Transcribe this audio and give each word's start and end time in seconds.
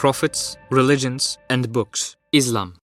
prophets, 0.00 0.56
religions, 0.70 1.36
and 1.50 1.70
books. 1.72 2.16
Islam. 2.32 2.78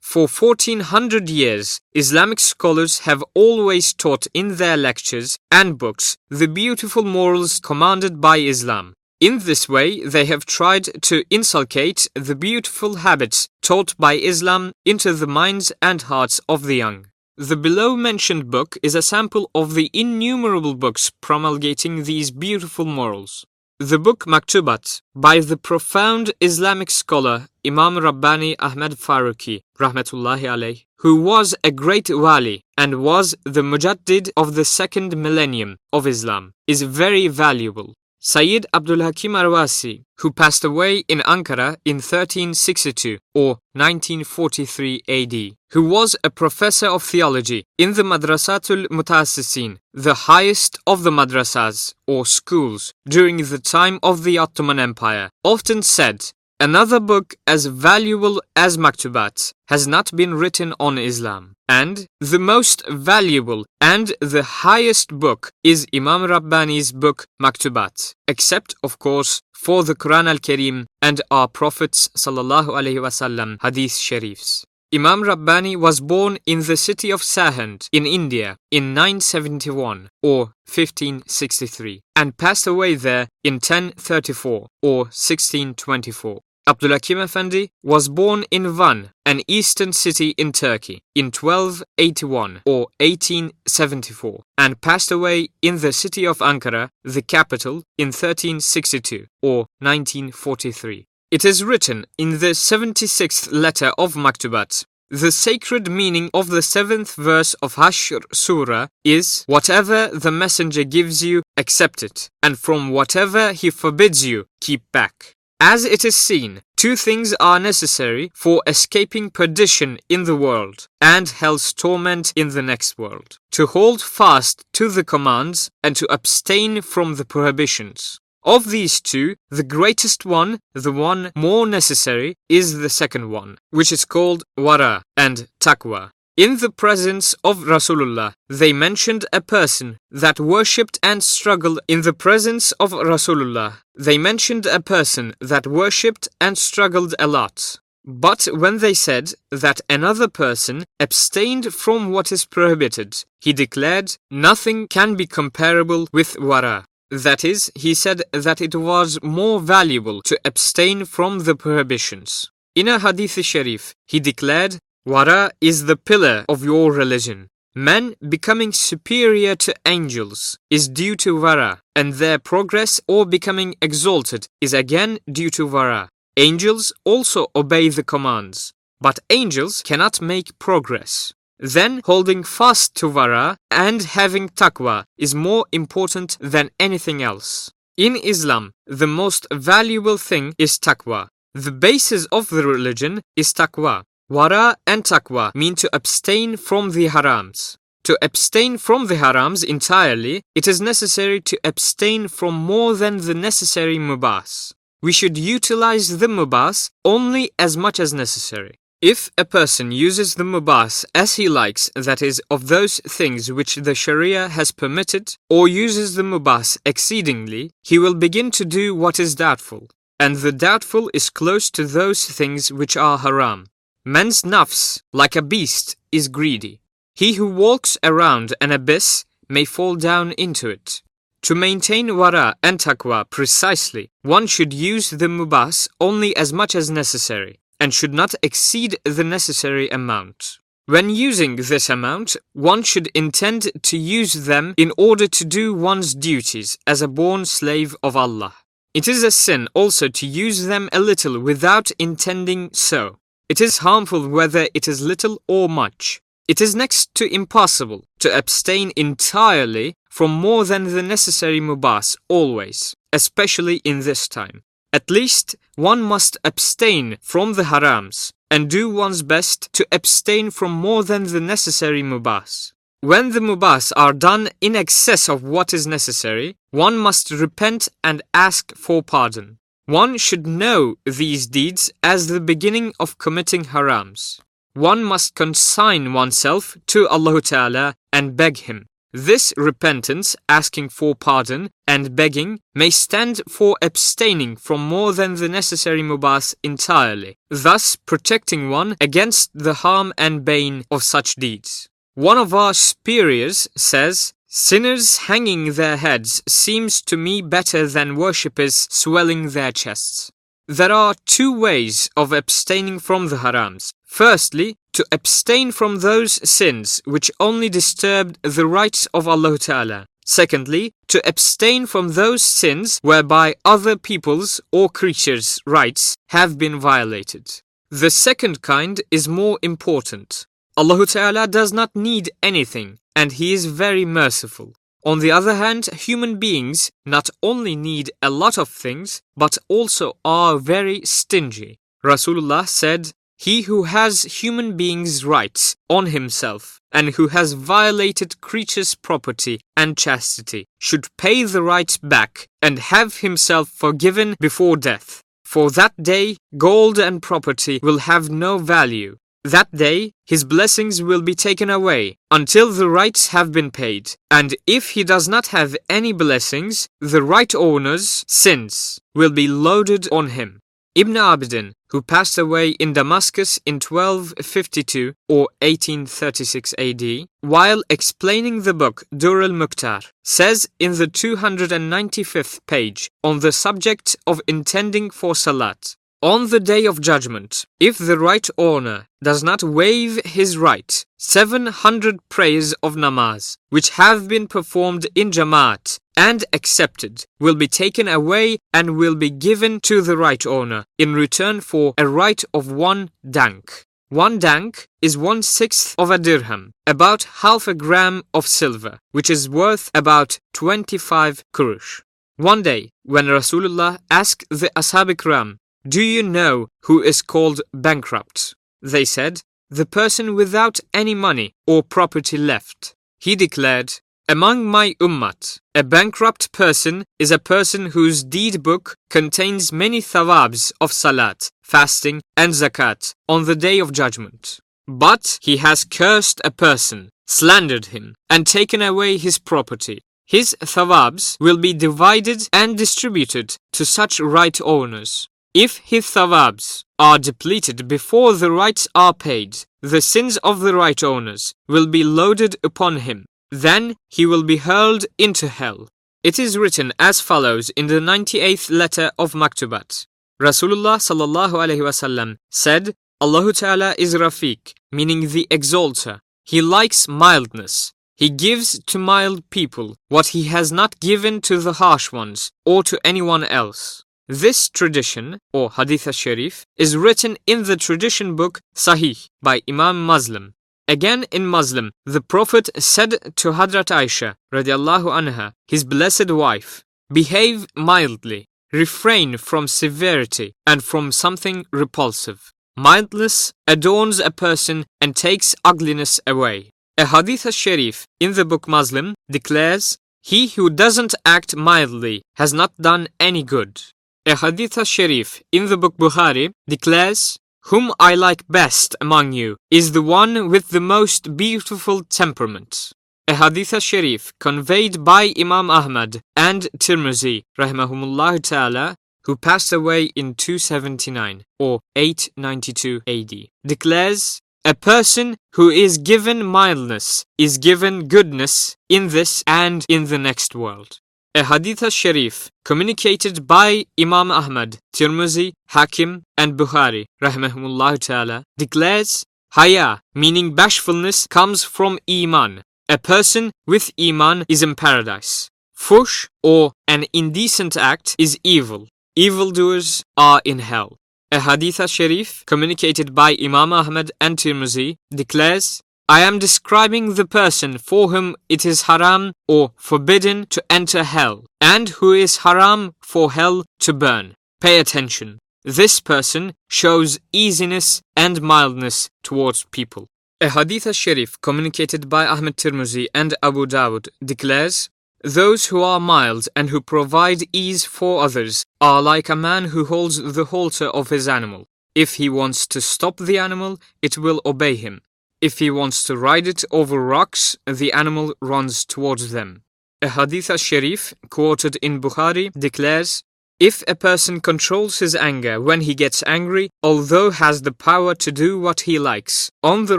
For 0.00 0.26
1400 0.26 1.28
years, 1.28 1.82
Islamic 1.92 2.40
scholars 2.40 3.00
have 3.00 3.22
always 3.34 3.92
taught 3.92 4.26
in 4.32 4.56
their 4.56 4.78
lectures 4.78 5.36
and 5.52 5.76
books 5.76 6.16
the 6.30 6.48
beautiful 6.48 7.04
morals 7.04 7.60
commanded 7.60 8.22
by 8.22 8.38
Islam. 8.38 8.94
In 9.20 9.40
this 9.40 9.68
way, 9.68 10.02
they 10.02 10.24
have 10.32 10.46
tried 10.46 10.86
to 11.02 11.24
inculcate 11.28 12.08
the 12.14 12.34
beautiful 12.34 12.94
habits 13.06 13.50
taught 13.60 13.94
by 13.98 14.14
Islam 14.14 14.72
into 14.86 15.12
the 15.12 15.26
minds 15.26 15.72
and 15.82 16.00
hearts 16.00 16.40
of 16.48 16.62
the 16.62 16.76
young. 16.76 17.08
The 17.36 17.56
below 17.56 17.96
mentioned 17.96 18.50
book 18.50 18.78
is 18.82 18.94
a 18.94 19.02
sample 19.02 19.50
of 19.54 19.74
the 19.74 19.90
innumerable 19.92 20.74
books 20.74 21.12
promulgating 21.20 22.04
these 22.04 22.30
beautiful 22.30 22.86
morals. 22.86 23.44
The 23.82 23.98
book 23.98 24.26
Maktubat 24.26 25.00
by 25.14 25.40
the 25.40 25.56
profound 25.56 26.34
Islamic 26.38 26.90
scholar 26.90 27.46
Imam 27.66 27.96
Rabbani 27.96 28.54
Ahmed 28.58 28.92
Faruqi 28.92 29.62
rahmetullahi 29.78 30.42
alayh, 30.54 30.84
who 30.98 31.22
was 31.22 31.54
a 31.64 31.70
great 31.70 32.10
wali 32.10 32.62
and 32.76 33.02
was 33.02 33.34
the 33.44 33.62
mujaddid 33.62 34.28
of 34.36 34.54
the 34.54 34.66
second 34.66 35.16
millennium 35.16 35.78
of 35.94 36.06
Islam, 36.06 36.52
is 36.66 36.82
very 36.82 37.26
valuable. 37.28 37.94
Sayyid 38.22 38.66
Abdul 38.74 39.00
Hakim 39.00 39.32
Arwasi, 39.32 40.04
who 40.18 40.30
passed 40.30 40.62
away 40.62 40.98
in 41.08 41.20
Ankara 41.20 41.78
in 41.86 41.96
1362 41.96 43.16
or 43.34 43.60
1943 43.72 45.02
AD, 45.08 45.56
who 45.70 45.88
was 45.88 46.14
a 46.22 46.28
professor 46.28 46.88
of 46.88 47.02
theology 47.02 47.64
in 47.78 47.94
the 47.94 48.02
Madrasatul 48.02 48.88
Mutassisin, 48.88 49.78
the 49.94 50.28
highest 50.28 50.78
of 50.86 51.02
the 51.02 51.10
madrasas 51.10 51.94
or 52.06 52.26
schools 52.26 52.92
during 53.08 53.38
the 53.38 53.58
time 53.58 53.98
of 54.02 54.22
the 54.24 54.36
Ottoman 54.36 54.78
Empire, 54.78 55.30
often 55.42 55.80
said 55.80 56.30
Another 56.62 57.00
book 57.00 57.36
as 57.46 57.64
valuable 57.64 58.42
as 58.54 58.76
Maktubat 58.76 59.54
has 59.68 59.86
not 59.86 60.14
been 60.14 60.34
written 60.34 60.74
on 60.78 60.98
Islam. 60.98 61.54
And 61.66 62.04
the 62.20 62.38
most 62.38 62.86
valuable 62.86 63.64
and 63.80 64.12
the 64.20 64.42
highest 64.42 65.08
book 65.18 65.52
is 65.64 65.86
Imam 65.94 66.24
Rabbani's 66.24 66.92
book 66.92 67.24
Maktubat, 67.40 68.12
except 68.28 68.74
of 68.82 68.98
course 68.98 69.40
for 69.54 69.84
the 69.84 69.94
Quran 69.94 70.28
al-Karim 70.28 70.86
and 71.00 71.22
our 71.30 71.48
Prophet's 71.48 72.08
wasallam 72.08 73.56
hadith 73.62 73.92
sharifs. 73.92 74.64
Imam 74.92 75.22
Rabbani 75.22 75.76
was 75.76 76.00
born 76.00 76.36
in 76.44 76.60
the 76.64 76.76
city 76.76 77.10
of 77.10 77.22
Sirhind 77.22 77.86
in 77.90 78.04
India 78.04 78.56
in 78.70 78.92
971 78.92 80.10
or 80.22 80.52
1563 80.66 82.02
and 82.16 82.36
passed 82.36 82.66
away 82.66 82.96
there 82.96 83.28
in 83.44 83.54
1034 83.54 84.66
or 84.82 84.98
1624. 85.04 86.40
Abdulhakim 86.68 87.22
Effendi 87.22 87.70
was 87.82 88.08
born 88.08 88.44
in 88.50 88.70
Van, 88.70 89.10
an 89.24 89.40
eastern 89.48 89.92
city 89.92 90.30
in 90.36 90.52
Turkey, 90.52 91.02
in 91.14 91.26
1281 91.26 92.62
or 92.66 92.88
1874, 93.00 94.42
and 94.58 94.80
passed 94.80 95.10
away 95.10 95.48
in 95.62 95.78
the 95.78 95.92
city 95.92 96.26
of 96.26 96.38
Ankara, 96.38 96.90
the 97.02 97.22
capital, 97.22 97.82
in 97.98 98.08
1362 98.08 99.26
or 99.42 99.66
1943. 99.80 101.06
It 101.30 101.44
is 101.44 101.64
written 101.64 102.06
in 102.18 102.38
the 102.40 102.54
76th 102.54 103.52
letter 103.52 103.92
of 103.96 104.14
Maktubat. 104.14 104.84
The 105.10 105.32
sacred 105.32 105.90
meaning 105.90 106.30
of 106.32 106.50
the 106.50 106.62
seventh 106.62 107.16
verse 107.16 107.54
of 107.54 107.74
Hashr 107.74 108.22
Surah 108.32 108.86
is 109.04 109.44
Whatever 109.48 110.08
the 110.08 110.30
messenger 110.30 110.84
gives 110.84 111.24
you, 111.24 111.42
accept 111.56 112.04
it, 112.04 112.28
and 112.44 112.56
from 112.58 112.90
whatever 112.90 113.52
he 113.52 113.70
forbids 113.70 114.24
you, 114.24 114.46
keep 114.60 114.82
back. 114.92 115.34
As 115.62 115.84
it 115.84 116.06
is 116.06 116.16
seen, 116.16 116.62
two 116.74 116.96
things 116.96 117.34
are 117.38 117.60
necessary 117.60 118.32
for 118.34 118.62
escaping 118.66 119.28
perdition 119.28 119.98
in 120.08 120.24
the 120.24 120.34
world 120.34 120.88
and 121.02 121.28
hell's 121.28 121.74
torment 121.74 122.32
in 122.34 122.48
the 122.48 122.62
next 122.62 122.96
world 122.96 123.38
to 123.50 123.66
hold 123.66 124.00
fast 124.00 124.64
to 124.72 124.88
the 124.88 125.04
commands 125.04 125.70
and 125.82 125.94
to 125.96 126.10
abstain 126.10 126.80
from 126.80 127.16
the 127.16 127.26
prohibitions. 127.26 128.18
Of 128.42 128.70
these 128.70 129.02
two, 129.02 129.36
the 129.50 129.62
greatest 129.62 130.24
one, 130.24 130.60
the 130.72 130.92
one 130.92 131.30
more 131.36 131.66
necessary, 131.66 132.38
is 132.48 132.78
the 132.78 132.88
second 132.88 133.28
one, 133.28 133.58
which 133.68 133.92
is 133.92 134.06
called 134.06 134.44
wara 134.58 135.02
and 135.14 135.46
taqwa. 135.60 136.12
In 136.36 136.58
the 136.58 136.70
presence 136.70 137.34
of 137.42 137.64
Rasulullah, 137.64 138.34
they 138.48 138.72
mentioned 138.72 139.26
a 139.32 139.40
person 139.40 139.98
that 140.10 140.38
worshipped 140.38 140.98
and 141.02 141.22
struggled 141.22 141.80
in 141.88 142.02
the 142.02 142.12
presence 142.12 142.72
of 142.72 142.92
Rasulullah. 142.92 143.78
They 143.98 144.16
mentioned 144.16 144.64
a 144.64 144.80
person 144.80 145.34
that 145.40 145.66
worshipped 145.66 146.28
and 146.40 146.56
struggled 146.56 147.14
a 147.18 147.26
lot. 147.26 147.80
But 148.04 148.48
when 148.52 148.78
they 148.78 148.94
said 148.94 149.32
that 149.50 149.80
another 149.90 150.28
person 150.28 150.84
abstained 150.98 151.74
from 151.74 152.10
what 152.10 152.32
is 152.32 152.46
prohibited, 152.46 153.24
he 153.40 153.52
declared, 153.52 154.16
Nothing 154.30 154.88
can 154.88 155.16
be 155.16 155.26
comparable 155.26 156.08
with 156.12 156.36
wara. 156.36 156.84
That 157.10 157.44
is, 157.44 157.72
he 157.74 157.92
said 157.92 158.22
that 158.32 158.60
it 158.60 158.74
was 158.74 159.18
more 159.22 159.60
valuable 159.60 160.22
to 160.22 160.38
abstain 160.44 161.04
from 161.04 161.40
the 161.40 161.56
prohibitions. 161.56 162.50
In 162.76 162.86
a 162.86 163.00
hadith 163.00 163.44
sharif, 163.44 163.94
he 164.06 164.20
declared 164.20 164.78
Wara 165.08 165.50
is 165.62 165.86
the 165.86 165.96
pillar 165.96 166.44
of 166.46 166.62
your 166.62 166.92
religion. 166.92 167.48
Men 167.74 168.14
becoming 168.28 168.70
superior 168.70 169.56
to 169.56 169.74
angels 169.86 170.58
is 170.68 170.88
due 170.88 171.16
to 171.16 171.34
wara, 171.34 171.78
and 171.96 172.14
their 172.14 172.38
progress 172.38 173.00
or 173.08 173.24
becoming 173.24 173.74
exalted 173.80 174.46
is 174.60 174.74
again 174.74 175.18
due 175.30 175.48
to 175.50 175.66
wara. 175.66 176.08
Angels 176.36 176.92
also 177.06 177.46
obey 177.56 177.88
the 177.88 178.02
commands, 178.02 178.74
but 179.00 179.18
angels 179.30 179.82
cannot 179.82 180.20
make 180.20 180.58
progress. 180.58 181.32
Then 181.58 182.02
holding 182.04 182.42
fast 182.42 182.94
to 182.96 183.10
Wara 183.10 183.56
and 183.70 184.02
having 184.02 184.48
taqwa 184.48 185.04
is 185.18 185.34
more 185.34 185.66
important 185.72 186.38
than 186.40 186.70
anything 186.78 187.22
else. 187.22 187.70
In 187.96 188.16
Islam, 188.16 188.72
the 188.86 189.06
most 189.06 189.46
valuable 189.52 190.16
thing 190.16 190.54
is 190.56 190.78
taqwa. 190.78 191.28
The 191.52 191.72
basis 191.72 192.26
of 192.32 192.48
the 192.48 192.66
religion 192.66 193.20
is 193.36 193.52
taqwa. 193.52 194.04
Wara 194.30 194.76
and 194.86 195.02
taqwa 195.02 195.52
mean 195.56 195.74
to 195.74 195.90
abstain 195.92 196.56
from 196.56 196.92
the 196.92 197.08
harams. 197.08 197.76
To 198.04 198.16
abstain 198.22 198.78
from 198.78 199.08
the 199.08 199.16
harams 199.16 199.64
entirely, 199.64 200.44
it 200.54 200.68
is 200.68 200.80
necessary 200.80 201.40
to 201.40 201.58
abstain 201.64 202.28
from 202.28 202.54
more 202.54 202.94
than 202.94 203.16
the 203.18 203.34
necessary 203.34 203.98
mubas. 203.98 204.72
We 205.02 205.10
should 205.10 205.36
utilize 205.36 206.18
the 206.18 206.28
mubas 206.28 206.90
only 207.04 207.50
as 207.58 207.76
much 207.76 207.98
as 207.98 208.14
necessary. 208.14 208.76
If 209.02 209.30
a 209.36 209.44
person 209.44 209.90
uses 209.90 210.36
the 210.36 210.44
mubas 210.44 211.04
as 211.12 211.34
he 211.34 211.48
likes, 211.48 211.90
that 211.96 212.22
is, 212.22 212.40
of 212.50 212.68
those 212.68 213.00
things 213.00 213.50
which 213.50 213.74
the 213.76 213.96
Sharia 213.96 214.48
has 214.48 214.70
permitted, 214.70 215.34
or 215.48 215.66
uses 215.66 216.14
the 216.14 216.22
mubas 216.22 216.78
exceedingly, 216.84 217.72
he 217.82 217.98
will 217.98 218.14
begin 218.14 218.52
to 218.52 218.64
do 218.64 218.94
what 218.94 219.18
is 219.18 219.34
doubtful. 219.34 219.88
And 220.20 220.36
the 220.36 220.52
doubtful 220.52 221.10
is 221.12 221.30
close 221.30 221.68
to 221.72 221.84
those 221.84 222.26
things 222.26 222.70
which 222.70 222.96
are 222.96 223.18
haram. 223.18 223.66
Man's 224.04 224.40
nafs, 224.40 225.02
like 225.12 225.36
a 225.36 225.42
beast, 225.42 225.94
is 226.10 226.28
greedy. 226.28 226.80
He 227.14 227.34
who 227.34 227.46
walks 227.46 227.98
around 228.02 228.54
an 228.58 228.72
abyss 228.72 229.26
may 229.46 229.66
fall 229.66 229.94
down 229.94 230.32
into 230.32 230.70
it. 230.70 231.02
To 231.42 231.54
maintain 231.54 232.08
wara 232.08 232.54
and 232.62 232.78
taqwa 232.78 233.28
precisely, 233.28 234.10
one 234.22 234.46
should 234.46 234.72
use 234.72 235.10
the 235.10 235.26
mubas 235.26 235.86
only 236.00 236.34
as 236.34 236.50
much 236.50 236.74
as 236.74 236.90
necessary 236.90 237.60
and 237.78 237.92
should 237.92 238.14
not 238.14 238.34
exceed 238.42 238.98
the 239.04 239.24
necessary 239.24 239.90
amount. 239.90 240.60
When 240.86 241.10
using 241.10 241.56
this 241.56 241.90
amount, 241.90 242.36
one 242.54 242.82
should 242.82 243.08
intend 243.08 243.70
to 243.82 243.98
use 243.98 244.46
them 244.46 244.72
in 244.78 244.92
order 244.96 245.28
to 245.28 245.44
do 245.44 245.74
one's 245.74 246.14
duties 246.14 246.78
as 246.86 247.02
a 247.02 247.08
born 247.08 247.44
slave 247.44 247.94
of 248.02 248.16
Allah. 248.16 248.54
It 248.94 249.06
is 249.06 249.22
a 249.22 249.30
sin 249.30 249.68
also 249.74 250.08
to 250.08 250.26
use 250.26 250.66
them 250.66 250.88
a 250.90 251.00
little 251.00 251.38
without 251.38 251.90
intending 251.98 252.70
so. 252.72 253.19
It 253.50 253.60
is 253.60 253.78
harmful 253.78 254.28
whether 254.28 254.68
it 254.74 254.86
is 254.86 255.00
little 255.00 255.42
or 255.48 255.68
much. 255.68 256.22
It 256.46 256.60
is 256.60 256.76
next 256.76 257.12
to 257.16 257.34
impossible 257.34 258.04
to 258.20 258.32
abstain 258.32 258.92
entirely 258.94 259.96
from 260.08 260.30
more 260.30 260.64
than 260.64 260.84
the 260.84 261.02
necessary 261.02 261.60
mubas 261.60 262.16
always, 262.28 262.94
especially 263.12 263.78
in 263.78 264.02
this 264.02 264.28
time. 264.28 264.62
At 264.92 265.10
least 265.10 265.56
one 265.74 266.00
must 266.00 266.38
abstain 266.44 267.16
from 267.20 267.54
the 267.54 267.64
harams 267.64 268.30
and 268.52 268.70
do 268.70 268.88
one's 268.88 269.24
best 269.24 269.68
to 269.72 269.84
abstain 269.90 270.52
from 270.52 270.70
more 270.70 271.02
than 271.02 271.24
the 271.24 271.40
necessary 271.40 272.04
mubas. 272.04 272.72
When 273.00 273.32
the 273.32 273.40
mubas 273.40 273.92
are 273.96 274.12
done 274.12 274.50
in 274.60 274.76
excess 274.76 275.28
of 275.28 275.42
what 275.42 275.74
is 275.74 275.88
necessary, 275.88 276.56
one 276.70 276.96
must 276.96 277.32
repent 277.32 277.88
and 278.04 278.22
ask 278.32 278.76
for 278.76 279.02
pardon. 279.02 279.58
One 279.90 280.18
should 280.18 280.46
know 280.46 280.94
these 281.04 281.48
deeds 281.48 281.90
as 282.00 282.28
the 282.28 282.40
beginning 282.40 282.94
of 283.00 283.18
committing 283.18 283.64
harams. 283.64 284.38
One 284.72 285.02
must 285.02 285.34
consign 285.34 286.12
oneself 286.12 286.76
to 286.92 287.08
Allah 287.08 287.42
Ta'ala 287.42 287.96
and 288.12 288.36
beg 288.36 288.58
Him. 288.58 288.86
This 289.12 289.52
repentance, 289.56 290.36
asking 290.48 290.90
for 290.90 291.16
pardon, 291.16 291.70
and 291.88 292.14
begging 292.14 292.60
may 292.72 292.90
stand 292.90 293.42
for 293.48 293.76
abstaining 293.82 294.54
from 294.54 294.80
more 294.80 295.12
than 295.12 295.34
the 295.34 295.48
necessary 295.48 296.02
mubas 296.02 296.54
entirely, 296.62 297.36
thus 297.48 297.96
protecting 297.96 298.70
one 298.70 298.94
against 299.00 299.50
the 299.52 299.74
harm 299.74 300.12
and 300.16 300.44
bane 300.44 300.84
of 300.92 301.02
such 301.02 301.34
deeds. 301.34 301.88
One 302.14 302.38
of 302.38 302.54
our 302.54 302.74
superiors 302.74 303.66
says, 303.76 304.34
Sinners 304.52 305.28
hanging 305.28 305.74
their 305.74 305.96
heads 305.96 306.42
seems 306.48 307.00
to 307.02 307.16
me 307.16 307.40
better 307.40 307.86
than 307.86 308.16
worshippers 308.16 308.88
swelling 308.90 309.50
their 309.50 309.70
chests. 309.70 310.32
There 310.66 310.90
are 310.90 311.14
two 311.24 311.56
ways 311.56 312.10
of 312.16 312.32
abstaining 312.32 312.98
from 312.98 313.28
the 313.28 313.36
harams. 313.36 313.92
Firstly, 314.04 314.74
to 314.94 315.06
abstain 315.12 315.70
from 315.70 316.00
those 316.00 316.32
sins 316.50 317.00
which 317.04 317.30
only 317.38 317.68
disturb 317.68 318.36
the 318.42 318.66
rights 318.66 319.06
of 319.14 319.28
Allah 319.28 319.56
Ta'ala. 319.56 320.06
Secondly, 320.26 320.94
to 321.06 321.24
abstain 321.24 321.86
from 321.86 322.14
those 322.14 322.42
sins 322.42 322.98
whereby 323.02 323.54
other 323.64 323.96
people's 323.96 324.60
or 324.72 324.88
creatures' 324.88 325.60
rights 325.64 326.16
have 326.30 326.58
been 326.58 326.80
violated. 326.80 327.62
The 327.88 328.10
second 328.10 328.62
kind 328.62 329.00
is 329.12 329.28
more 329.28 329.60
important. 329.62 330.48
Allah 330.76 331.06
Ta'ala 331.06 331.46
does 331.46 331.72
not 331.72 331.94
need 331.94 332.30
anything 332.42 332.99
and 333.14 333.32
He 333.32 333.52
is 333.52 333.66
very 333.66 334.04
merciful. 334.04 334.74
On 335.04 335.20
the 335.20 335.30
other 335.30 335.54
hand, 335.54 335.86
human 335.86 336.38
beings 336.38 336.90
not 337.06 337.30
only 337.42 337.74
need 337.74 338.10
a 338.20 338.28
lot 338.28 338.58
of 338.58 338.68
things, 338.68 339.22
but 339.34 339.56
also 339.68 340.18
are 340.24 340.58
very 340.58 341.00
stingy. 341.04 341.78
Rasulullah 342.04 342.68
said, 342.68 343.12
He 343.38 343.62
who 343.62 343.84
has 343.84 344.22
human 344.22 344.76
beings' 344.76 345.24
rights 345.24 345.76
on 345.88 346.06
himself 346.06 346.80
and 346.92 347.10
who 347.10 347.28
has 347.28 347.54
violated 347.54 348.40
creatures' 348.42 348.94
property 348.94 349.60
and 349.76 349.96
chastity 349.96 350.66
should 350.78 351.06
pay 351.16 351.44
the 351.44 351.62
rights 351.62 351.96
back 351.96 352.46
and 352.60 352.78
have 352.78 353.18
himself 353.18 353.68
forgiven 353.70 354.34
before 354.38 354.76
death. 354.76 355.22
For 355.44 355.70
that 355.72 355.94
day, 356.02 356.36
gold 356.58 356.98
and 356.98 357.22
property 357.22 357.80
will 357.82 357.98
have 357.98 358.28
no 358.28 358.58
value, 358.58 359.16
that 359.44 359.74
day, 359.74 360.12
his 360.26 360.44
blessings 360.44 361.02
will 361.02 361.22
be 361.22 361.34
taken 361.34 361.70
away 361.70 362.18
until 362.30 362.70
the 362.70 362.88
rights 362.88 363.28
have 363.28 363.52
been 363.52 363.70
paid. 363.70 364.12
And 364.30 364.54
if 364.66 364.90
he 364.90 365.04
does 365.04 365.28
not 365.28 365.48
have 365.48 365.76
any 365.88 366.12
blessings, 366.12 366.88
the 367.00 367.22
right 367.22 367.54
owner's 367.54 368.24
sins 368.28 369.00
will 369.14 369.30
be 369.30 369.48
loaded 369.48 370.10
on 370.12 370.28
him. 370.28 370.60
Ibn 370.96 371.14
Abidin, 371.14 371.72
who 371.90 372.02
passed 372.02 372.36
away 372.36 372.70
in 372.70 372.92
Damascus 372.92 373.60
in 373.64 373.74
1252 373.76 375.14
or 375.28 375.48
1836 375.60 376.74
AD, 376.78 377.26
while 377.42 377.82
explaining 377.88 378.62
the 378.62 378.74
book 378.74 379.04
Dur 379.16 379.42
al-Mukhtar, 379.42 380.00
says 380.24 380.68
in 380.80 380.98
the 380.98 381.06
295th 381.06 382.58
page 382.66 383.08
on 383.22 383.38
the 383.38 383.52
subject 383.52 384.16
of 384.26 384.40
intending 384.48 385.10
for 385.10 385.36
Salat, 385.36 385.96
on 386.22 386.50
the 386.50 386.60
day 386.60 386.84
of 386.84 387.00
judgment, 387.00 387.64
if 387.78 387.96
the 387.96 388.18
right 388.18 388.46
owner 388.58 389.06
does 389.22 389.42
not 389.42 389.62
waive 389.62 390.20
his 390.26 390.58
right, 390.58 391.04
700 391.18 392.18
prayers 392.28 392.74
of 392.82 392.94
namaz, 392.94 393.56
which 393.70 393.90
have 393.90 394.28
been 394.28 394.46
performed 394.46 395.06
in 395.14 395.30
Jamaat 395.30 395.98
and 396.16 396.44
accepted, 396.52 397.24
will 397.38 397.54
be 397.54 397.66
taken 397.66 398.06
away 398.06 398.58
and 398.74 398.98
will 398.98 399.14
be 399.14 399.30
given 399.30 399.80
to 399.80 400.02
the 400.02 400.16
right 400.16 400.44
owner 400.44 400.84
in 400.98 401.14
return 401.14 401.62
for 401.62 401.94
a 401.96 402.06
right 402.06 402.44
of 402.52 402.70
one 402.70 403.10
dank. 403.28 403.86
One 404.10 404.38
dank 404.38 404.88
is 405.00 405.16
one 405.16 405.40
sixth 405.40 405.94
of 405.96 406.10
a 406.10 406.18
dirham, 406.18 406.72
about 406.86 407.22
half 407.42 407.66
a 407.66 407.74
gram 407.74 408.24
of 408.34 408.46
silver, 408.46 408.98
which 409.12 409.30
is 409.30 409.48
worth 409.48 409.90
about 409.94 410.38
25 410.52 411.44
kurush. 411.54 412.02
One 412.36 412.62
day, 412.62 412.90
when 413.04 413.26
Rasulullah 413.26 413.98
asked 414.10 414.44
the 414.50 414.70
Ashab 414.76 415.10
Ikram 415.10 415.58
do 415.88 416.02
you 416.02 416.22
know 416.22 416.68
who 416.82 417.02
is 417.02 417.22
called 417.22 417.62
bankrupt? 417.72 418.54
They 418.82 419.06
said, 419.06 419.40
The 419.70 419.86
person 419.86 420.34
without 420.34 420.78
any 420.92 421.14
money 421.14 421.54
or 421.66 421.82
property 421.82 422.36
left. 422.36 422.94
He 423.18 423.34
declared, 423.34 423.94
Among 424.28 424.66
my 424.66 424.94
ummat, 425.00 425.58
a 425.74 425.82
bankrupt 425.82 426.52
person 426.52 427.04
is 427.18 427.30
a 427.30 427.38
person 427.38 427.92
whose 427.92 428.22
deed 428.22 428.62
book 428.62 428.94
contains 429.08 429.72
many 429.72 430.02
thawabs 430.02 430.70
of 430.82 430.92
salat, 430.92 431.48
fasting, 431.62 432.20
and 432.36 432.52
zakat 432.52 433.14
on 433.26 433.46
the 433.46 433.56
day 433.56 433.78
of 433.78 433.90
judgment. 433.90 434.60
But 434.86 435.38
he 435.40 435.56
has 435.56 435.84
cursed 435.84 436.42
a 436.44 436.50
person, 436.50 437.08
slandered 437.26 437.86
him, 437.86 438.14
and 438.28 438.46
taken 438.46 438.82
away 438.82 439.16
his 439.16 439.38
property. 439.38 440.02
His 440.26 440.54
thawabs 440.60 441.38
will 441.40 441.56
be 441.56 441.72
divided 441.72 442.48
and 442.52 442.76
distributed 442.76 443.56
to 443.72 443.86
such 443.86 444.20
right 444.20 444.60
owners. 444.62 445.26
If 445.54 445.78
his 445.78 446.06
thawabs 446.06 446.84
are 446.96 447.18
depleted 447.18 447.88
before 447.88 448.34
the 448.34 448.52
rights 448.52 448.86
are 448.94 449.12
paid, 449.12 449.64
the 449.82 450.00
sins 450.00 450.36
of 450.44 450.60
the 450.60 450.76
right 450.76 451.02
owners 451.02 451.54
will 451.66 451.88
be 451.88 452.04
loaded 452.04 452.54
upon 452.62 452.98
him. 452.98 453.26
Then 453.50 453.96
he 454.08 454.26
will 454.26 454.44
be 454.44 454.58
hurled 454.58 455.06
into 455.18 455.48
hell. 455.48 455.88
It 456.22 456.38
is 456.38 456.56
written 456.56 456.92
as 457.00 457.20
follows 457.20 457.70
in 457.70 457.88
the 457.88 457.98
98th 457.98 458.70
letter 458.70 459.10
of 459.18 459.32
Maktubat. 459.32 460.06
Rasulullah 460.40 460.98
sallallahu 460.98 461.54
alaihi 461.54 461.82
wasallam 461.82 462.36
said, 462.50 462.94
Allah 463.20 463.52
Ta'ala 463.52 463.96
is 463.98 464.14
Rafiq, 464.14 464.74
meaning 464.92 465.30
the 465.30 465.48
exalter. 465.50 466.20
He 466.44 466.62
likes 466.62 467.08
mildness. 467.08 467.92
He 468.16 468.30
gives 468.30 468.78
to 468.84 468.98
mild 468.98 469.50
people 469.50 469.96
what 470.08 470.28
he 470.28 470.44
has 470.44 470.70
not 470.70 471.00
given 471.00 471.40
to 471.40 471.58
the 471.58 471.72
harsh 471.72 472.12
ones 472.12 472.52
or 472.64 472.84
to 472.84 473.00
anyone 473.04 473.42
else. 473.42 474.04
This 474.30 474.68
tradition, 474.68 475.40
or 475.52 475.72
Hadith 475.72 476.06
al-Sharif, 476.06 476.64
is 476.76 476.96
written 476.96 477.36
in 477.48 477.64
the 477.64 477.76
tradition 477.76 478.36
book 478.36 478.60
Sahih 478.76 479.26
by 479.42 479.60
Imam 479.68 480.06
Muslim. 480.06 480.54
Again 480.86 481.24
in 481.32 481.44
Muslim, 481.48 481.90
the 482.06 482.20
Prophet 482.20 482.70
said 482.78 483.10
to 483.34 483.50
Hadrat 483.50 483.90
Aisha 483.90 484.36
radiallahu 484.54 485.10
anha, 485.10 485.54
his 485.66 485.82
blessed 485.82 486.30
wife, 486.30 486.84
Behave 487.12 487.66
mildly, 487.74 488.46
refrain 488.70 489.36
from 489.36 489.66
severity 489.66 490.52
and 490.64 490.84
from 490.84 491.10
something 491.10 491.66
repulsive. 491.72 492.52
Mildness 492.76 493.52
adorns 493.66 494.20
a 494.20 494.30
person 494.30 494.86
and 495.00 495.16
takes 495.16 495.56
ugliness 495.64 496.20
away. 496.24 496.70
A 496.96 497.06
Hadith 497.06 497.46
al-Sharif 497.46 498.06
in 498.20 498.34
the 498.34 498.44
book 498.44 498.68
Muslim 498.68 499.16
declares, 499.28 499.98
He 500.22 500.46
who 500.46 500.70
doesn't 500.70 501.16
act 501.26 501.56
mildly 501.56 502.22
has 502.36 502.52
not 502.52 502.80
done 502.80 503.08
any 503.18 503.42
good. 503.42 503.82
A 504.30 504.36
Hadith 504.36 504.86
Sharif 504.86 505.42
in 505.50 505.66
the 505.66 505.76
book 505.76 505.96
Bukhari 505.96 506.52
declares, 506.68 507.36
Whom 507.64 507.92
I 507.98 508.14
like 508.14 508.46
best 508.46 508.94
among 509.00 509.32
you 509.32 509.56
is 509.72 509.90
the 509.90 510.02
one 510.02 510.48
with 510.48 510.68
the 510.68 510.78
most 510.78 511.36
beautiful 511.36 512.04
temperament. 512.04 512.92
A 513.26 513.34
Hadith 513.34 513.82
Sharif 513.82 514.32
conveyed 514.38 515.02
by 515.02 515.34
Imam 515.36 515.68
Ahmad 515.68 516.20
and 516.36 516.68
Tirmizi, 516.78 517.42
rahimahumullah 517.58 518.40
ta'ala, 518.40 518.94
who 519.24 519.34
passed 519.34 519.72
away 519.72 520.12
in 520.14 520.36
279 520.36 521.42
or 521.58 521.80
892 521.96 523.00
AD, 523.08 523.32
declares, 523.66 524.40
A 524.64 524.74
person 524.74 525.38
who 525.54 525.70
is 525.70 525.98
given 525.98 526.44
mildness 526.44 527.24
is 527.36 527.58
given 527.58 528.06
goodness 528.06 528.76
in 528.88 529.08
this 529.08 529.42
and 529.48 529.84
in 529.88 530.04
the 530.04 530.18
next 530.18 530.54
world. 530.54 531.00
A 531.32 531.44
Hadith 531.44 531.80
al-Sharif 531.84 532.50
communicated 532.64 533.46
by 533.46 533.84
Imam 533.96 534.32
Ahmad, 534.32 534.78
Tirmizi, 534.92 535.52
Hakim, 535.68 536.24
and 536.36 536.54
Bukhari, 536.54 537.04
rahmahumullah 537.22 538.00
ta'ala, 538.00 538.42
declares, 538.58 539.24
Haya, 539.52 540.00
meaning 540.12 540.56
bashfulness, 540.56 541.28
comes 541.28 541.62
from 541.62 542.00
Iman. 542.10 542.64
A 542.88 542.98
person 542.98 543.52
with 543.64 543.92
Iman 543.96 544.44
is 544.48 544.64
in 544.64 544.74
paradise. 544.74 545.48
Fush, 545.72 546.26
or 546.42 546.72
an 546.88 547.04
indecent 547.12 547.76
act, 547.76 548.16
is 548.18 548.36
evil. 548.42 548.88
Evildoers 549.14 550.02
are 550.16 550.42
in 550.44 550.58
hell. 550.58 550.96
A 551.30 551.38
Hadith 551.38 551.78
al-Sharif 551.78 552.44
communicated 552.44 553.14
by 553.14 553.36
Imam 553.40 553.72
Ahmad 553.72 554.10
and 554.20 554.36
Tirmizi 554.36 554.96
declares, 555.14 555.80
I 556.10 556.22
am 556.22 556.40
describing 556.40 557.14
the 557.14 557.24
person 557.24 557.78
for 557.78 558.08
whom 558.08 558.34
it 558.48 558.66
is 558.66 558.82
haram 558.88 559.32
or 559.46 559.70
forbidden 559.76 560.46
to 560.46 560.60
enter 560.68 561.04
hell, 561.04 561.44
and 561.60 561.88
who 561.88 562.12
is 562.12 562.38
haram 562.38 562.94
for 563.00 563.30
hell 563.30 563.64
to 563.78 563.92
burn. 563.92 564.34
Pay 564.60 564.80
attention. 564.80 565.38
This 565.62 566.00
person 566.00 566.54
shows 566.68 567.20
easiness 567.32 568.02
and 568.16 568.42
mildness 568.42 569.08
towards 569.22 569.66
people. 569.70 570.08
A 570.40 570.48
hadith 570.48 570.88
al-sharif 570.88 571.40
communicated 571.42 572.08
by 572.08 572.26
Ahmed 572.26 572.56
Tirmizi 572.56 573.06
and 573.14 573.36
Abu 573.40 573.66
Dawud 573.66 574.08
declares, 574.24 574.90
Those 575.22 575.66
who 575.66 575.80
are 575.80 576.00
mild 576.00 576.48
and 576.56 576.70
who 576.70 576.80
provide 576.80 577.44
ease 577.52 577.84
for 577.84 578.24
others 578.24 578.64
are 578.80 579.00
like 579.00 579.28
a 579.28 579.36
man 579.36 579.66
who 579.66 579.84
holds 579.84 580.16
the 580.20 580.46
halter 580.46 580.88
of 580.88 581.10
his 581.10 581.28
animal. 581.28 581.68
If 581.94 582.14
he 582.14 582.28
wants 582.28 582.66
to 582.66 582.80
stop 582.80 583.18
the 583.18 583.38
animal, 583.38 583.78
it 584.02 584.18
will 584.18 584.40
obey 584.44 584.74
him. 584.74 585.02
If 585.40 585.58
he 585.58 585.70
wants 585.70 586.02
to 586.04 586.16
ride 586.16 586.46
it 586.46 586.64
over 586.70 587.00
rocks, 587.00 587.56
the 587.66 587.92
animal 587.92 588.34
runs 588.42 588.84
towards 588.84 589.32
them. 589.32 589.62
A 590.02 590.08
hadith 590.08 590.50
al-sharif 590.50 591.14
quoted 591.30 591.76
in 591.76 592.00
Bukhari 592.00 592.50
declares, 592.52 593.22
if 593.58 593.84
a 593.86 593.94
person 593.94 594.40
controls 594.40 595.00
his 595.00 595.14
anger 595.14 595.60
when 595.60 595.82
he 595.82 595.94
gets 595.94 596.22
angry, 596.26 596.70
although 596.82 597.30
has 597.30 597.60
the 597.60 597.72
power 597.72 598.14
to 598.14 598.32
do 598.32 598.58
what 598.58 598.80
he 598.82 598.98
likes, 598.98 599.50
on 599.62 599.84
the 599.84 599.98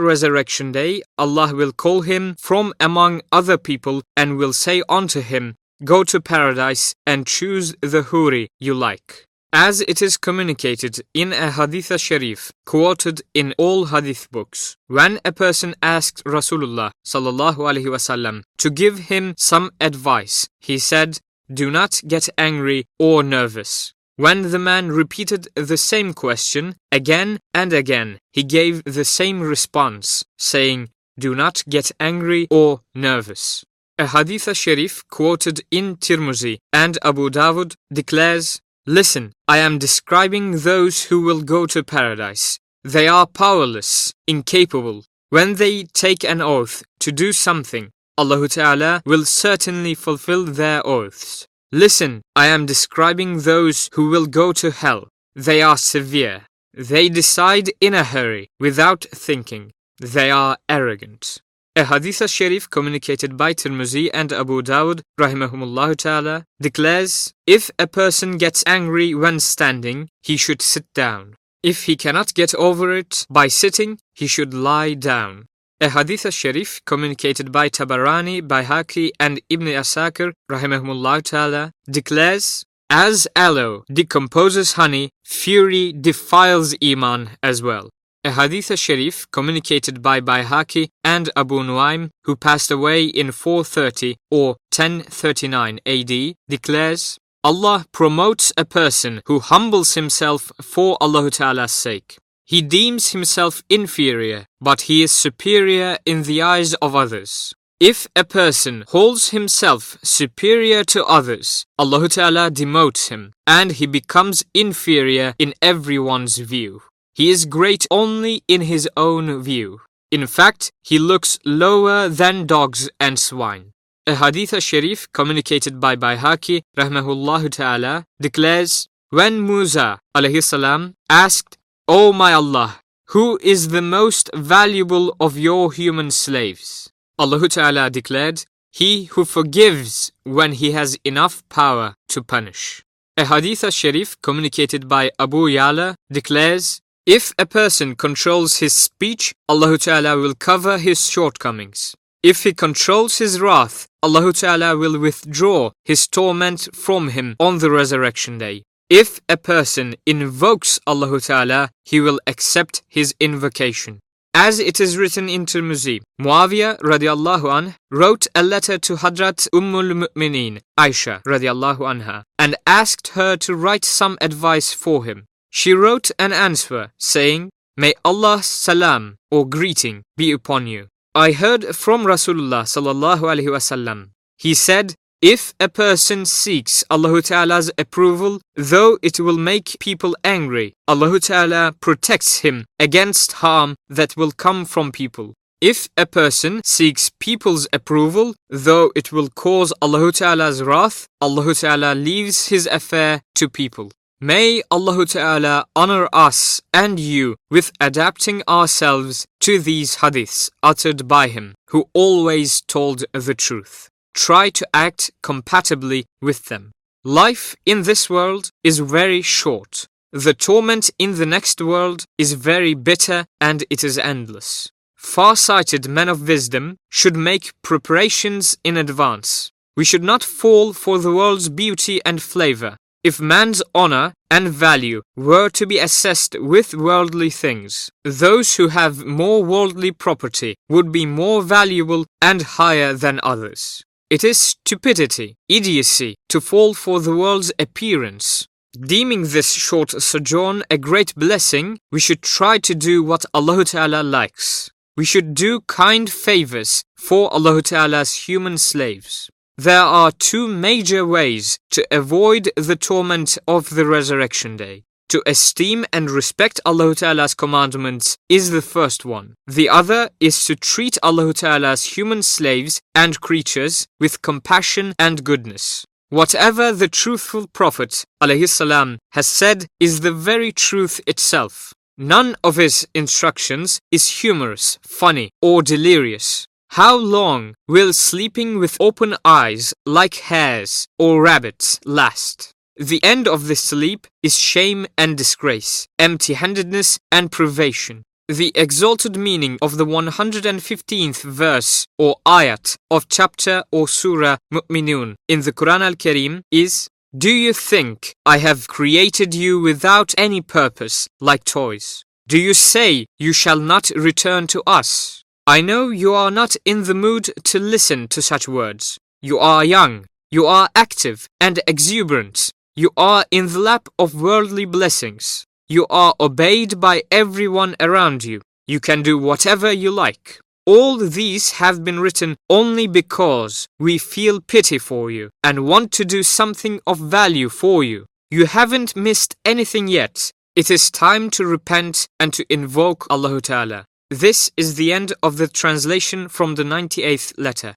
resurrection 0.00 0.72
day 0.72 1.02
Allah 1.16 1.54
will 1.54 1.72
call 1.72 2.00
him 2.00 2.34
from 2.38 2.74
among 2.80 3.22
other 3.30 3.56
people 3.56 4.02
and 4.16 4.36
will 4.36 4.52
say 4.52 4.82
unto 4.88 5.20
him, 5.20 5.54
Go 5.84 6.02
to 6.02 6.20
paradise 6.20 6.94
and 7.06 7.24
choose 7.24 7.74
the 7.80 8.02
huri 8.02 8.48
you 8.58 8.74
like. 8.74 9.26
As 9.54 9.82
it 9.82 10.00
is 10.00 10.16
communicated 10.16 11.02
in 11.12 11.32
a 11.32 11.50
hadith 11.50 12.00
sharif 12.00 12.52
quoted 12.64 13.20
in 13.34 13.54
all 13.58 13.86
hadith 13.86 14.30
books, 14.30 14.76
when 14.86 15.20
a 15.24 15.32
person 15.32 15.74
asked 15.82 16.24
Rasulullah 16.24 16.92
sallallahu 17.06 17.56
alaihi 17.56 17.92
wasallam 17.96 18.44
to 18.56 18.70
give 18.70 19.10
him 19.10 19.34
some 19.36 19.70
advice, 19.78 20.48
he 20.58 20.78
said, 20.78 21.18
do 21.52 21.70
not 21.70 22.00
get 22.08 22.28
angry 22.38 22.86
or 22.98 23.22
nervous. 23.22 23.92
When 24.16 24.50
the 24.50 24.58
man 24.58 24.88
repeated 24.88 25.48
the 25.54 25.76
same 25.76 26.14
question 26.14 26.76
again 26.90 27.38
and 27.52 27.72
again, 27.72 28.18
he 28.32 28.42
gave 28.42 28.82
the 28.84 29.04
same 29.04 29.40
response, 29.40 30.24
saying, 30.38 30.90
Do 31.18 31.34
not 31.34 31.62
get 31.68 31.90
angry 32.00 32.46
or 32.50 32.80
nervous. 32.94 33.64
A 33.98 34.06
hadith 34.06 34.56
sharif 34.56 35.06
quoted 35.10 35.60
in 35.70 35.96
Tirmizi 35.96 36.58
and 36.72 36.98
Abu 37.02 37.28
Dawud 37.28 37.74
declares, 37.92 38.60
Listen, 38.86 39.32
I 39.46 39.58
am 39.58 39.78
describing 39.78 40.58
those 40.58 41.04
who 41.04 41.20
will 41.22 41.42
go 41.42 41.66
to 41.66 41.84
paradise. 41.84 42.58
They 42.82 43.06
are 43.06 43.28
powerless, 43.28 44.12
incapable. 44.26 45.04
When 45.30 45.54
they 45.54 45.84
take 45.84 46.24
an 46.24 46.40
oath 46.40 46.82
to 46.98 47.12
do 47.12 47.32
something, 47.32 47.90
Allah 48.18 48.48
Ta'ala 48.48 49.02
will 49.06 49.24
certainly 49.24 49.94
fulfill 49.94 50.44
their 50.46 50.84
oaths. 50.84 51.46
Listen, 51.70 52.22
I 52.34 52.46
am 52.46 52.66
describing 52.66 53.38
those 53.38 53.88
who 53.94 54.10
will 54.10 54.26
go 54.26 54.52
to 54.54 54.72
hell. 54.72 55.08
They 55.36 55.62
are 55.62 55.76
severe. 55.76 56.42
They 56.74 57.08
decide 57.08 57.70
in 57.80 57.94
a 57.94 58.02
hurry, 58.02 58.48
without 58.58 59.06
thinking. 59.12 59.70
They 60.00 60.30
are 60.30 60.58
arrogant. 60.68 61.40
A 61.74 61.86
hadith 61.86 62.28
sharif 62.30 62.68
communicated 62.68 63.38
by 63.38 63.54
Tirmizi 63.54 64.10
and 64.12 64.30
Abu 64.30 64.60
Dawud 64.60 65.00
rahimahumullah 65.18 65.96
ta'ala 65.96 66.44
declares, 66.60 67.32
if 67.46 67.70
a 67.78 67.86
person 67.86 68.36
gets 68.36 68.62
angry 68.66 69.14
when 69.14 69.40
standing, 69.40 70.10
he 70.20 70.36
should 70.36 70.60
sit 70.60 70.84
down. 70.92 71.34
If 71.62 71.84
he 71.84 71.96
cannot 71.96 72.34
get 72.34 72.54
over 72.56 72.94
it 72.94 73.26
by 73.30 73.48
sitting, 73.48 73.98
he 74.12 74.26
should 74.26 74.52
lie 74.52 74.92
down. 74.92 75.46
A 75.80 75.88
hadith 75.88 76.30
sharif 76.34 76.82
communicated 76.84 77.50
by 77.50 77.70
Tabarani, 77.70 78.42
Baihaqi, 78.42 79.12
and 79.18 79.40
Ibn 79.48 79.68
Asakir 79.68 80.34
rahimahumullah 80.50 81.22
ta'ala 81.22 81.72
declares, 81.90 82.66
As 82.90 83.26
aloe 83.34 83.84
decomposes 83.90 84.74
honey, 84.74 85.08
fury 85.24 85.94
defiles 85.94 86.74
iman 86.84 87.30
as 87.42 87.62
well. 87.62 87.88
A 88.24 88.30
hadith 88.30 88.78
sharif 88.78 89.28
communicated 89.32 90.00
by 90.00 90.20
Baihaqi 90.20 90.90
and 91.02 91.28
Abu 91.34 91.56
Nuaym, 91.64 92.10
who 92.22 92.36
passed 92.36 92.70
away 92.70 93.04
in 93.04 93.32
430 93.32 94.16
or 94.30 94.50
1039 94.70 95.80
AD, 95.84 96.34
declares, 96.48 97.18
Allah 97.42 97.84
promotes 97.90 98.52
a 98.56 98.64
person 98.64 99.22
who 99.26 99.40
humbles 99.40 99.94
himself 99.94 100.52
for 100.60 100.96
Allah 101.00 101.32
Ta'ala's 101.32 101.72
sake. 101.72 102.16
He 102.44 102.62
deems 102.62 103.10
himself 103.10 103.64
inferior, 103.68 104.46
but 104.60 104.82
he 104.82 105.02
is 105.02 105.10
superior 105.10 105.98
in 106.06 106.22
the 106.22 106.42
eyes 106.42 106.74
of 106.74 106.94
others. 106.94 107.52
If 107.80 108.06
a 108.14 108.22
person 108.22 108.84
holds 108.90 109.30
himself 109.30 109.98
superior 110.04 110.84
to 110.84 111.04
others, 111.06 111.66
Allah 111.76 112.08
Ta'ala 112.08 112.52
demotes 112.52 113.08
him 113.08 113.32
and 113.48 113.72
he 113.72 113.86
becomes 113.86 114.44
inferior 114.54 115.34
in 115.40 115.54
everyone's 115.60 116.38
view. 116.38 116.82
He 117.14 117.30
is 117.30 117.44
great 117.44 117.86
only 117.90 118.42
in 118.48 118.62
his 118.62 118.88
own 118.96 119.42
view. 119.42 119.80
In 120.10 120.26
fact, 120.26 120.72
he 120.82 120.98
looks 120.98 121.38
lower 121.44 122.08
than 122.08 122.46
dogs 122.46 122.90
and 122.98 123.18
swine. 123.18 123.72
A 124.06 124.16
hadith 124.16 124.60
sharif 124.62 125.10
communicated 125.12 125.80
by 125.80 125.96
Baihaqi 125.96 126.62
rahmahullah 126.76 127.50
ta'ala 127.50 128.04
declares, 128.20 128.88
when 129.10 129.46
Musa 129.46 129.98
alayhi 130.16 130.42
salam 130.42 130.94
asked 131.08 131.58
O 131.88 132.12
my 132.12 132.32
Allah, 132.32 132.80
who 133.06 133.38
is 133.42 133.68
the 133.68 133.82
most 133.82 134.30
valuable 134.34 135.14
of 135.20 135.36
your 135.36 135.72
human 135.72 136.10
slaves? 136.10 136.90
Allah 137.18 137.48
Ta'ala 137.48 137.90
declared, 137.90 138.44
He 138.70 139.04
who 139.04 139.24
forgives 139.24 140.12
when 140.24 140.52
he 140.52 140.72
has 140.72 140.96
enough 141.04 141.46
power 141.48 141.94
to 142.08 142.22
punish. 142.22 142.82
A 143.16 143.26
hadith 143.26 143.70
sharif 143.74 144.20
communicated 144.22 144.88
by 144.88 145.10
Abu 145.18 145.48
Yala 145.48 145.94
declares, 146.10 146.80
If 147.06 147.32
a 147.36 147.46
person 147.46 147.96
controls 147.96 148.58
his 148.58 148.72
speech, 148.74 149.34
Allah 149.48 149.76
Ta'ala 149.76 150.16
will 150.16 150.34
cover 150.34 150.78
his 150.78 151.10
shortcomings. 151.10 151.96
If 152.22 152.44
he 152.44 152.54
controls 152.54 153.18
his 153.18 153.40
wrath, 153.40 153.88
Allah 154.04 154.32
Ta'ala 154.32 154.76
will 154.76 154.96
withdraw 155.00 155.72
his 155.84 156.06
torment 156.06 156.68
from 156.76 157.08
him 157.08 157.34
on 157.40 157.58
the 157.58 157.72
resurrection 157.72 158.38
day. 158.38 158.62
If 158.88 159.20
a 159.28 159.36
person 159.36 159.96
invokes 160.06 160.78
Allah 160.86 161.20
Ta'ala, 161.20 161.70
he 161.84 162.00
will 162.00 162.20
accept 162.28 162.82
his 162.88 163.16
invocation. 163.18 163.98
As 164.32 164.60
it 164.60 164.78
is 164.78 164.96
written 164.96 165.28
in 165.28 165.44
Tirmizi, 165.44 166.02
Muawiyah 166.20 166.78
radiallahu 166.82 167.52
anh 167.52 167.74
wrote 167.90 168.28
a 168.36 168.44
letter 168.44 168.78
to 168.78 168.94
Hadrat 168.94 169.48
Ummul 169.52 170.06
Mu'mineen, 170.06 170.60
Aisha 170.78 171.20
radiallahu 171.24 171.80
anha, 171.80 172.22
and 172.38 172.54
asked 172.64 173.08
her 173.08 173.36
to 173.38 173.56
write 173.56 173.84
some 173.84 174.16
advice 174.20 174.72
for 174.72 175.04
him. 175.04 175.26
She 175.54 175.74
wrote 175.74 176.10
an 176.18 176.32
answer 176.32 176.92
saying, 176.98 177.50
May 177.76 177.92
Allah's 178.06 178.46
salam 178.46 179.16
or 179.30 179.46
greeting 179.46 180.02
be 180.16 180.32
upon 180.32 180.66
you. 180.66 180.88
I 181.14 181.32
heard 181.32 181.76
from 181.76 182.04
Rasulullah 182.06 182.64
sallallahu 182.64 183.20
alaihi 183.20 183.52
wasallam. 183.56 184.12
He 184.38 184.54
said, 184.54 184.94
if 185.20 185.52
a 185.60 185.68
person 185.68 186.24
seeks 186.24 186.82
Allah 186.90 187.20
Ta'ala's 187.20 187.70
approval, 187.76 188.40
though 188.56 188.98
it 189.02 189.20
will 189.20 189.36
make 189.36 189.76
people 189.78 190.16
angry, 190.24 190.72
Allah 190.88 191.20
Ta'ala 191.20 191.74
protects 191.80 192.38
him 192.38 192.64
against 192.80 193.34
harm 193.44 193.76
that 193.90 194.16
will 194.16 194.32
come 194.32 194.64
from 194.64 194.90
people. 194.90 195.34
If 195.60 195.88
a 195.98 196.06
person 196.06 196.62
seeks 196.64 197.12
people's 197.20 197.68
approval, 197.74 198.34
though 198.48 198.90
it 198.96 199.12
will 199.12 199.28
cause 199.28 199.72
Allah 199.82 200.10
Ta'ala's 200.12 200.62
wrath, 200.62 201.06
Allah 201.20 201.54
Ta'ala 201.54 201.94
leaves 201.94 202.48
his 202.48 202.66
affair 202.66 203.20
to 203.36 203.48
people. 203.48 203.92
May 204.24 204.62
Allah 204.70 205.04
Ta'ala 205.04 205.64
honor 205.74 206.08
us 206.12 206.60
and 206.72 207.00
you 207.00 207.34
with 207.50 207.72
adapting 207.80 208.44
ourselves 208.46 209.26
to 209.40 209.58
these 209.58 209.96
hadiths 209.96 210.48
uttered 210.62 211.08
by 211.08 211.26
him, 211.26 211.56
who 211.70 211.86
always 211.92 212.60
told 212.60 213.02
the 213.12 213.34
truth 213.34 213.88
try 214.14 214.48
to 214.50 214.68
act 214.72 215.10
compatibly 215.24 216.04
with 216.20 216.44
them. 216.44 216.70
Life 217.02 217.56
in 217.66 217.82
this 217.82 218.08
world 218.08 218.50
is 218.62 218.78
very 218.78 219.22
short. 219.22 219.88
The 220.12 220.34
torment 220.34 220.88
in 221.00 221.16
the 221.18 221.26
next 221.26 221.60
world 221.60 222.04
is 222.16 222.34
very 222.34 222.74
bitter 222.74 223.26
and 223.40 223.64
it 223.70 223.82
is 223.82 223.98
endless. 223.98 224.70
Far-sighted 224.94 225.88
men 225.88 226.08
of 226.08 226.28
wisdom 226.28 226.76
should 226.88 227.16
make 227.16 227.50
preparations 227.62 228.56
in 228.62 228.76
advance. 228.76 229.50
We 229.76 229.84
should 229.84 230.04
not 230.04 230.22
fall 230.22 230.74
for 230.74 231.00
the 231.00 231.12
world's 231.12 231.48
beauty 231.48 232.00
and 232.04 232.22
flavor. 232.22 232.76
If 233.04 233.20
man's 233.20 233.64
honor 233.74 234.14
and 234.30 234.48
value 234.48 235.02
were 235.16 235.48
to 235.50 235.66
be 235.66 235.80
assessed 235.80 236.36
with 236.38 236.72
worldly 236.72 237.30
things, 237.30 237.90
those 238.04 238.54
who 238.54 238.68
have 238.68 239.04
more 239.04 239.42
worldly 239.42 239.90
property 239.90 240.54
would 240.68 240.92
be 240.92 241.04
more 241.04 241.42
valuable 241.42 242.06
and 242.20 242.42
higher 242.42 242.92
than 242.92 243.18
others. 243.24 243.82
It 244.08 244.22
is 244.22 244.38
stupidity, 244.38 245.34
idiocy, 245.48 246.14
to 246.28 246.40
fall 246.40 246.74
for 246.74 247.00
the 247.00 247.16
world's 247.16 247.50
appearance. 247.58 248.46
Deeming 248.80 249.22
this 249.24 249.52
short 249.52 249.90
sojourn 249.90 250.62
a 250.70 250.78
great 250.78 251.12
blessing, 251.16 251.80
we 251.90 251.98
should 251.98 252.22
try 252.22 252.58
to 252.58 252.74
do 252.74 253.02
what 253.02 253.26
Allah 253.34 253.64
Ta'ala 253.64 254.04
likes. 254.04 254.70
We 254.96 255.04
should 255.04 255.34
do 255.34 255.62
kind 255.66 256.08
favors 256.08 256.84
for 256.94 257.32
Allah 257.34 257.62
Ta'ala's 257.62 258.28
human 258.28 258.58
slaves. 258.58 259.28
There 259.58 259.82
are 259.82 260.10
two 260.10 260.48
major 260.48 261.04
ways 261.04 261.58
to 261.72 261.86
avoid 261.90 262.50
the 262.56 262.76
torment 262.76 263.36
of 263.46 263.70
the 263.70 263.84
resurrection 263.84 264.56
day. 264.56 264.84
To 265.10 265.22
esteem 265.26 265.84
and 265.92 266.10
respect 266.10 266.58
Allah 266.64 266.94
Ta'ala's 266.94 267.34
commandments 267.34 268.16
is 268.30 268.50
the 268.50 268.62
first 268.62 269.04
one. 269.04 269.34
The 269.46 269.68
other 269.68 270.08
is 270.20 270.42
to 270.46 270.56
treat 270.56 270.96
Allah 271.02 271.34
Ta'ala's 271.34 271.84
human 271.96 272.22
slaves 272.22 272.80
and 272.94 273.20
creatures 273.20 273.86
with 274.00 274.22
compassion 274.22 274.94
and 274.98 275.22
goodness. 275.22 275.84
Whatever 276.08 276.72
the 276.72 276.88
truthful 276.88 277.46
Prophet 277.46 278.04
salam, 278.46 278.98
has 279.10 279.26
said 279.26 279.66
is 279.78 280.00
the 280.00 280.12
very 280.12 280.50
truth 280.50 280.98
itself. 281.06 281.74
None 281.98 282.36
of 282.42 282.56
his 282.56 282.88
instructions 282.94 283.80
is 283.90 284.22
humorous, 284.22 284.78
funny, 284.82 285.28
or 285.42 285.62
delirious. 285.62 286.46
How 286.76 286.96
long 286.96 287.54
will 287.68 287.92
sleeping 287.92 288.58
with 288.58 288.78
open 288.80 289.14
eyes 289.26 289.74
like 289.84 290.14
hares 290.14 290.88
or 290.98 291.20
rabbits 291.20 291.78
last? 291.84 292.54
The 292.76 293.04
end 293.04 293.28
of 293.28 293.46
this 293.46 293.62
sleep 293.62 294.06
is 294.22 294.38
shame 294.38 294.86
and 294.96 295.14
disgrace, 295.14 295.86
empty 295.98 296.32
handedness 296.32 296.98
and 297.10 297.30
privation. 297.30 298.04
The 298.26 298.52
exalted 298.54 299.18
meaning 299.18 299.58
of 299.60 299.76
the 299.76 299.84
115th 299.84 301.22
verse 301.24 301.86
or 301.98 302.16
ayat 302.24 302.78
of 302.90 303.06
chapter 303.10 303.64
or 303.70 303.86
surah 303.86 304.38
Mu'minun 304.50 305.16
in 305.28 305.42
the 305.42 305.52
Quran 305.52 305.82
al 305.82 305.94
Karim 305.96 306.40
is 306.50 306.88
Do 307.14 307.28
you 307.30 307.52
think 307.52 308.14
I 308.24 308.38
have 308.38 308.66
created 308.66 309.34
you 309.34 309.60
without 309.60 310.14
any 310.16 310.40
purpose, 310.40 311.06
like 311.20 311.44
toys? 311.44 312.02
Do 312.26 312.38
you 312.38 312.54
say 312.54 313.04
you 313.18 313.34
shall 313.34 313.58
not 313.58 313.90
return 313.90 314.46
to 314.46 314.62
us? 314.66 315.21
I 315.46 315.60
know 315.60 315.88
you 315.88 316.14
are 316.14 316.30
not 316.30 316.54
in 316.64 316.84
the 316.84 316.94
mood 316.94 317.30
to 317.44 317.58
listen 317.58 318.06
to 318.08 318.22
such 318.22 318.46
words. 318.46 318.96
You 319.20 319.40
are 319.40 319.64
young, 319.64 320.06
you 320.30 320.46
are 320.46 320.68
active 320.76 321.26
and 321.40 321.58
exuberant, 321.66 322.52
you 322.76 322.90
are 322.96 323.24
in 323.32 323.48
the 323.48 323.58
lap 323.58 323.88
of 323.98 324.14
worldly 324.14 324.66
blessings. 324.66 325.44
You 325.68 325.86
are 325.90 326.14
obeyed 326.20 326.78
by 326.78 327.02
everyone 327.10 327.74
around 327.80 328.22
you. 328.22 328.40
You 328.68 328.78
can 328.78 329.02
do 329.02 329.18
whatever 329.18 329.72
you 329.72 329.90
like. 329.90 330.38
All 330.64 330.96
these 330.96 331.52
have 331.52 331.82
been 331.82 331.98
written 331.98 332.36
only 332.48 332.86
because 332.86 333.66
we 333.80 333.98
feel 333.98 334.40
pity 334.40 334.78
for 334.78 335.10
you 335.10 335.30
and 335.42 335.66
want 335.66 335.90
to 335.92 336.04
do 336.04 336.22
something 336.22 336.80
of 336.86 336.98
value 336.98 337.48
for 337.48 337.82
you. 337.82 338.06
You 338.30 338.46
haven't 338.46 338.94
missed 338.94 339.34
anything 339.44 339.88
yet. 339.88 340.30
It 340.54 340.70
is 340.70 340.90
time 340.90 341.30
to 341.30 341.44
repent 341.44 342.06
and 342.20 342.32
to 342.32 342.46
invoke 342.48 343.06
Allah 343.10 343.40
Ta'ala. 343.40 343.86
This 344.12 344.50
is 344.58 344.74
the 344.74 344.92
end 344.92 345.14
of 345.22 345.38
the 345.38 345.48
translation 345.48 346.28
from 346.28 346.56
the 346.56 346.64
98th 346.64 347.32
letter. 347.38 347.76